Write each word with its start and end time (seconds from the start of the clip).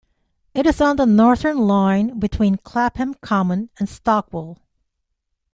It 0.55 0.65
is 0.65 0.81
on 0.81 0.95
the 0.95 1.05
Northern 1.05 1.59
line 1.59 2.17
between 2.17 2.55
Clapham 2.57 3.13
Common 3.21 3.69
and 3.77 3.87
Stockwell. 3.87 4.57